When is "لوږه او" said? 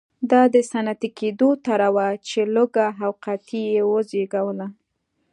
2.55-3.11